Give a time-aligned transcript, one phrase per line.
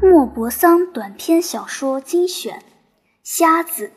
[0.00, 2.58] 莫泊桑短篇小说精选，
[3.24, 3.88] 《瞎子》。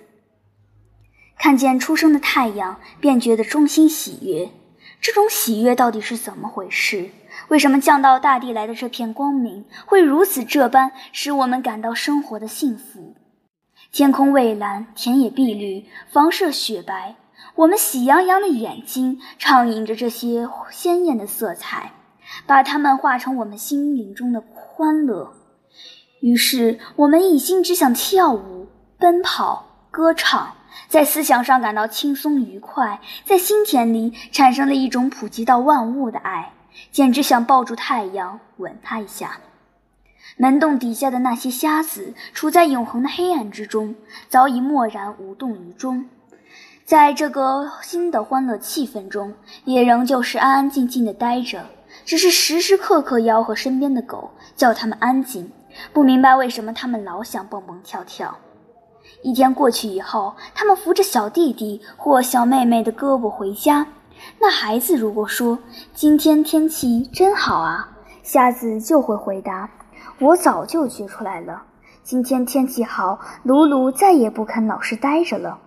[1.37, 4.49] 看见初升的太阳，便觉得衷心喜悦。
[4.99, 7.11] 这种喜悦到底是怎么回事？
[7.49, 13.15] 为什么降到大地来的这片光明，会如此这般使我们感到生活的幸福？
[13.91, 17.15] 天空蔚蓝，田野碧绿，房舍雪白，
[17.53, 21.91] 我们喜洋洋的眼睛畅饮着这些鲜艳的色彩，
[22.47, 25.35] 把它们化成我们心灵中的欢乐。
[26.21, 28.67] 于是，我们一心只想跳舞、
[28.99, 30.53] 奔跑、歌唱，
[30.87, 36.53] 在思想上感到轻松愉快，在心田里产生了一种普及到万物的爱，
[36.91, 39.39] 简直想抱住太阳，吻它一下。
[40.37, 43.95] 门洞底下的那些瞎子，处在永恒的黑暗之中，
[44.29, 46.05] 早已默然无动于衷。
[46.85, 49.33] 在这个新的欢乐气氛中，
[49.65, 51.65] 也仍旧是安安静静的待着，
[52.05, 55.51] 只是时时刻刻吆喝身边的狗，叫它们安静。
[55.93, 58.35] 不明白为什么他们老想蹦蹦跳跳。
[59.23, 63.85] 一天过去以后，他们扶着小弟弟或小妹妹的胳膊回家。
[64.39, 65.57] 那孩子如果说
[65.93, 67.89] ：“今天天气真好啊！”
[68.23, 69.69] 瞎子就会回答
[70.19, 71.63] ：“我早就觉出来了，
[72.03, 75.59] 今天天气好，鲁鲁再也不肯老实待着了。”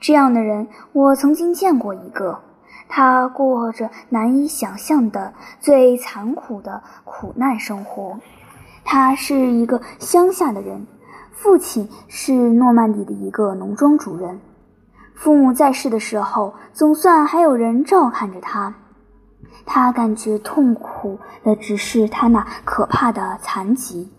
[0.00, 2.40] 这样的人，我曾经见过一个，
[2.88, 8.18] 他过着难以想象的最残酷的苦难生活。
[8.84, 10.86] 他是一个乡下的人，
[11.32, 14.40] 父亲是诺曼底的一个农庄主人。
[15.14, 18.74] 父母在世的时候，总算还有人照看着他。
[19.66, 24.12] 他感觉痛苦的只是他那可怕的残疾。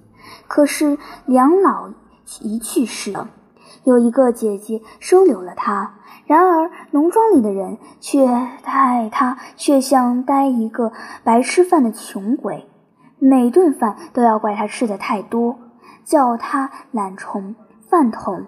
[0.47, 1.89] 可是两老
[2.41, 3.29] 一去世了，
[3.83, 5.95] 有一个姐姐收留了他。
[6.25, 8.27] 然而农庄里的人却
[8.63, 10.91] 待他却像待一个
[11.23, 12.69] 白吃饭的穷鬼。
[13.20, 15.59] 每顿饭都要怪他吃的太多，
[16.03, 17.56] 叫他懒虫、
[17.89, 18.45] 饭桶。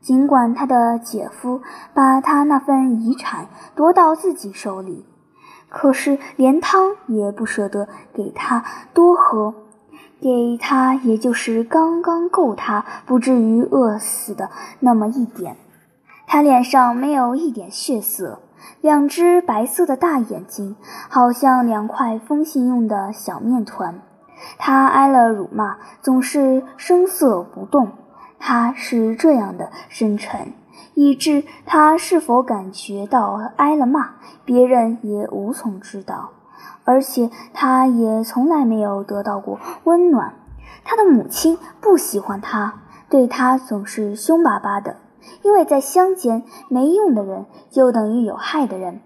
[0.00, 1.62] 尽管他的姐夫
[1.94, 5.06] 把他那份遗产夺到自己手里，
[5.70, 9.54] 可是连汤也不舍得给他多喝，
[10.20, 15.56] 给他也就是刚刚够他不至于饿死的那么一点。
[16.26, 18.40] 他脸上没有一点血色，
[18.82, 20.76] 两只白色的大眼睛
[21.08, 24.00] 好像两块封信用的小面团。
[24.58, 27.88] 他挨了辱骂，总是声色不动。
[28.38, 30.52] 他是这样的深沉，
[30.94, 36.30] 以致他是否感觉到挨了骂，别人也无从知道。
[36.84, 40.34] 而且他也从来没有得到过温暖。
[40.84, 42.74] 他的母亲不喜欢他，
[43.08, 44.96] 对他总是凶巴巴的，
[45.40, 49.00] 因为在乡间，没用的人就等于有害的人。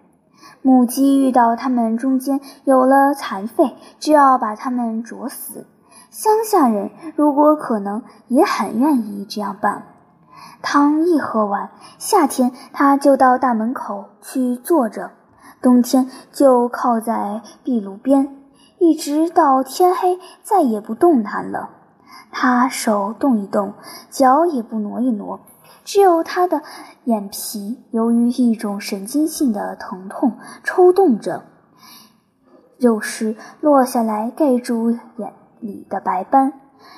[0.62, 5.66] 母鸡遇到他们中间有了残废，就要把他们啄死。
[6.10, 9.82] 乡下人如果可能，也很愿意这样办。
[10.60, 15.12] 汤一喝完，夏天他就到大门口去坐着，
[15.62, 18.36] 冬天就靠在壁炉边，
[18.78, 21.70] 一直到天黑，再也不动弹了。
[22.30, 23.74] 他手动一动，
[24.10, 25.40] 脚也不挪一挪。
[25.88, 26.62] 只有他的
[27.04, 31.44] 眼皮由于一种神经性的疼痛抽动着，
[32.76, 36.52] 有时落下来盖住眼里的白斑。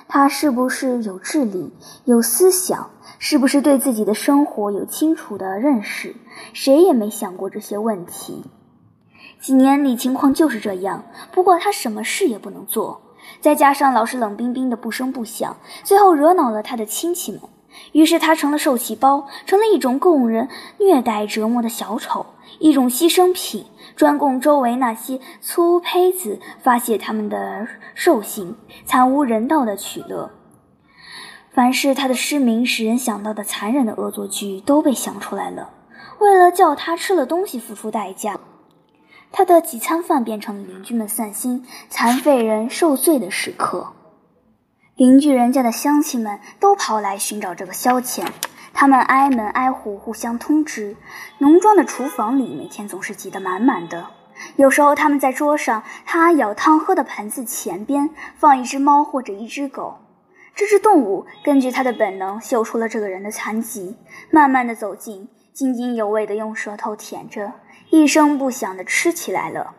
[0.08, 1.72] 他是不是有智力、
[2.04, 2.90] 有思想？
[3.20, 6.16] 是不是对自己的生活有清楚的认识？
[6.52, 8.44] 谁也没想过这些问题。
[9.40, 11.04] 几年里情况就是这样。
[11.30, 13.00] 不过他什么事也不能做，
[13.40, 17.40] 再加上老是冷冰冰的不声不响，最后惹恼了他的亲戚们。
[17.92, 20.48] 于是他成了受气包，成了一种供人
[20.78, 22.26] 虐待折磨的小丑，
[22.58, 23.66] 一种牺牲品，
[23.96, 30.30] 专供周围那些粗胚子发泄他们的兽性，惨无人道的取乐。
[31.52, 35.70] 凡是他的失明使人想到的残忍的恶作剧都被想出来了，
[36.20, 38.38] 为了叫他吃了东西付出代价，
[39.32, 43.88] 他的几餐饭变成了邻居们散心、残废人受罪的时刻。
[45.00, 48.26] 邻居人家的乡亲们都跑来寻找这个消遣，
[48.74, 50.94] 他们挨门挨户互相通知。
[51.38, 54.08] 农庄的厨房里每天总是挤得满满的，
[54.56, 60.00] 有时候他们在桌上他舀汤喝的盆子前边放一只猫或者一只狗，
[60.54, 63.96] 这只动物根据它的本能嗅出了这个人的残疾，
[64.30, 67.54] 慢慢的走近，津津有味的用舌头舔着，
[67.88, 69.72] 一声不响的吃起来了。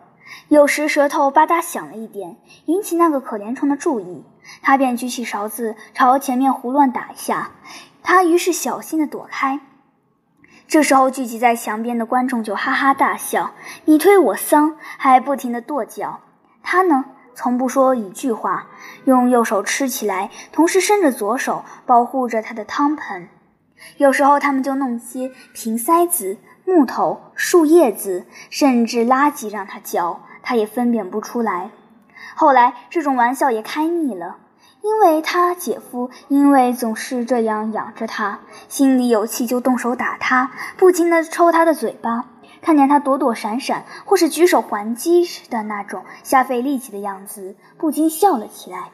[0.47, 4.25] 有时舌头吧嗒响了一点，引起那个可怜虫的注意。
[4.61, 7.51] 他便举起勺子朝前面胡乱打一下，
[8.03, 9.59] 他于是小心地躲开。
[10.67, 13.51] 这时候聚集在墙边的观众就哈哈大笑，
[13.85, 16.21] 你推我搡，还不停地跺脚。
[16.63, 17.05] 他呢，
[17.35, 18.67] 从不说一句话，
[19.05, 23.27] 用右手吃起来，同时伸着左手保护着他的汤盆。
[23.97, 31.71] 有时候，他们就弄些瓶塞子、木头、树叶子，甚至垃圾让他嚼，他也分辨不出来。
[32.35, 34.37] 后来，这种玩笑也开腻了，
[34.81, 42.25] 因为他姐夫因为总是这样养着他，心里有气就动手打他，不停地抽他的嘴巴。
[42.61, 48.91] 看见他躲躲闪闪，或是举手还击的那种瞎费力气的样子，不禁笑了起来。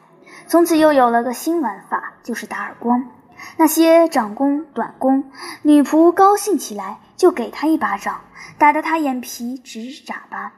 [0.48, 3.10] 从此又有了个新玩法，就是打耳光。
[3.58, 5.26] 那些长工、短工、
[5.64, 8.22] 女仆高兴起来，就给他一巴掌，
[8.58, 10.54] 打得他眼皮直眨巴。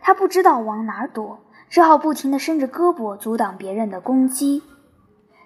[0.00, 1.38] 他不知道往哪儿躲，
[1.70, 4.62] 只好不停地伸着胳膊阻挡别人的攻击。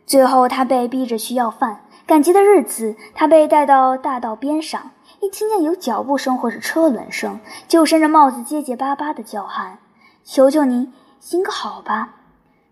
[0.07, 1.85] 最后，他被逼着去要饭。
[2.07, 4.91] 赶集的日子，他被带到大道边上。
[5.21, 7.39] 一听见有脚步声或是车轮声，
[7.69, 9.79] 就伸着帽子结结巴巴地叫喊
[10.25, 12.17] ：“求求您，行个好吧！”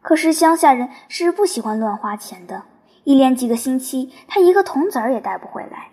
[0.03, 2.64] 可是乡下人是不喜欢乱花钱的，
[3.05, 5.91] 一连几个星期，他一个铜子儿也带不回来。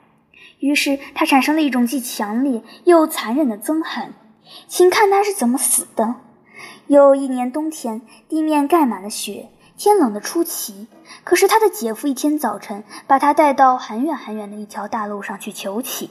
[0.60, 4.14] 于是他产生了一种既强烈又残忍的憎恨。
[4.68, 6.16] 请看他是怎么死的。
[6.88, 10.88] 有一年冬天，地面盖满了雪，天冷得出奇。
[11.26, 16.10] 可是他的姐夫一天早晨把他带到很远很远的一条大路上去求乞。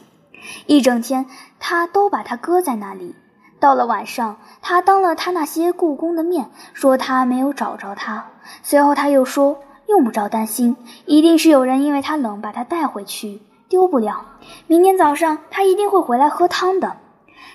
[0.66, 1.24] 一整天，
[1.58, 3.14] 他都把他搁在那里。
[3.58, 8.26] 到了晚上，他当了他那些雇工的面，说他没有找着他。
[8.62, 10.76] 随后他又说，用不着担心，
[11.06, 13.40] 一定是有人因为他冷把他带回去，
[13.70, 14.26] 丢不了。
[14.66, 16.98] 明天早上他一定会回来喝汤的。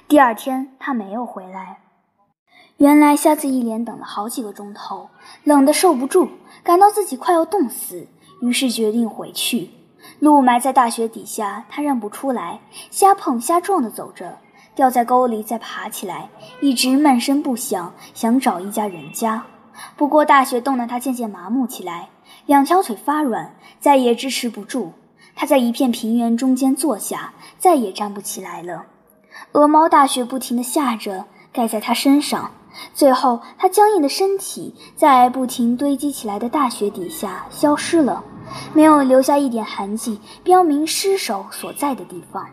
[0.08, 1.78] 第二天他没有回来。
[2.82, 5.08] 原来瞎子一连等了好几个钟头，
[5.44, 6.28] 冷得受不住，
[6.64, 8.08] 感到自己快要冻死，
[8.42, 9.70] 于是决定回去。
[10.18, 14.40] 路埋在大雪底下，他认不出来，瞎碰瞎撞地走着，
[14.74, 19.44] 掉在沟里，再爬起来，一直闷声不响，想找一家人家。
[19.96, 22.10] 不过大雪冻得他渐渐麻木起来，
[22.48, 24.94] 两条腿发软，再也支持不住。
[25.36, 28.88] 他在一片平原中间坐下，再也站不起来了。
[29.52, 32.50] 鹅毛大雪不停地下着，盖在他身上，
[32.94, 38.24] 最后他僵硬的身体在不停堆积起来的大雪底下消失了。
[38.74, 42.48] 没有留下一点痕迹，标明尸首所在的地方。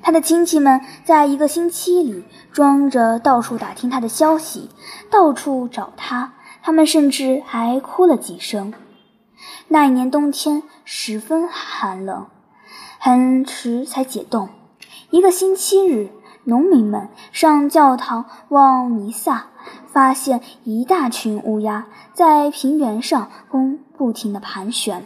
[0.00, 4.68] 他的亲戚们在一个星期里装着到处打听他的消息，
[5.10, 6.32] 到处找他。
[6.64, 8.72] 他们甚至还哭了几声。
[9.68, 12.26] 那一年冬天十分寒冷，
[12.98, 14.48] 很迟才解冻。
[15.10, 16.10] 一个星期日，
[16.44, 19.46] 农民们上教堂望弥撒，
[19.86, 25.04] 发现一大群乌鸦在平原上空不停地盘旋。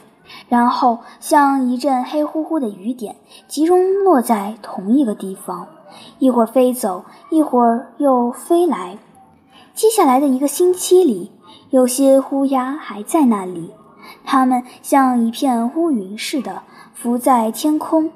[0.49, 3.17] 然后像一阵黑乎乎的雨点，
[3.47, 5.69] 集中落在同一个地方，
[6.19, 8.99] 一会儿飞走，一会儿又飞来。
[9.75, 11.31] 接下来的一个星期里，
[11.71, 13.73] 有些乌鸦还在那里，
[14.25, 16.63] 它们像一片乌云似的
[16.95, 18.11] 浮在天空，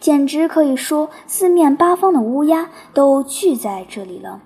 [0.00, 4.40] 简直可以说四面八方的乌鸦都聚在这里了。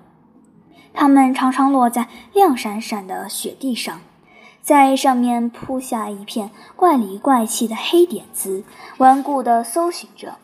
[0.93, 4.01] 它们常常落在亮闪闪的雪地上。
[4.61, 8.63] 在上面铺下一片怪里怪气的黑点子，
[8.97, 10.35] 顽固地搜寻着。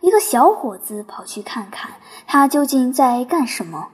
[0.00, 1.92] 一个小伙子跑去看看，
[2.26, 3.90] 他究竟在干什么。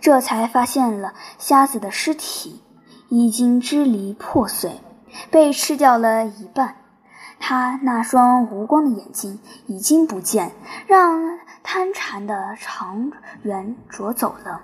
[0.00, 2.62] 这才发现了瞎子的尸体
[3.08, 4.80] 已经支离破碎，
[5.30, 6.76] 被吃掉了一半。
[7.46, 10.52] 他那双无光的眼睛已经不见，
[10.86, 14.62] 让贪馋的长猿啄走了。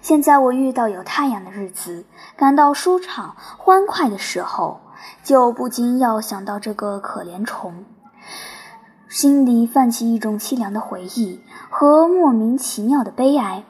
[0.00, 4.80] 现在我遇到有太阳的日子，感到舒畅欢快的时候，
[5.22, 7.84] 就不禁要想到这个可怜虫，
[9.10, 13.64] 心里泛起一种凄凉的回忆和莫名其妙的悲哀。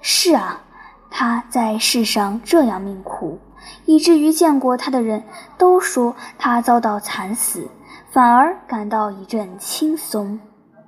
[0.00, 0.62] 是啊，
[1.08, 3.38] 他在世上这样命苦，
[3.84, 5.24] 以至于见过他的人
[5.58, 7.68] 都说他遭到惨死，
[8.10, 10.40] 反而感到一阵轻松。